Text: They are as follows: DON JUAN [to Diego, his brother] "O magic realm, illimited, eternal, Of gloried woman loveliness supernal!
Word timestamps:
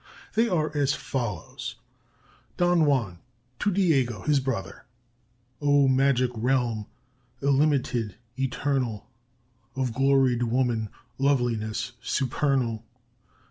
They 0.33 0.49
are 0.49 0.75
as 0.75 0.95
follows: 0.95 1.75
DON 2.57 2.85
JUAN 2.85 3.19
[to 3.59 3.71
Diego, 3.71 4.23
his 4.23 4.39
brother] 4.39 4.85
"O 5.61 5.87
magic 5.87 6.31
realm, 6.33 6.87
illimited, 7.39 8.15
eternal, 8.35 9.05
Of 9.75 9.93
gloried 9.93 10.41
woman 10.41 10.89
loveliness 11.19 11.91
supernal! 12.01 12.83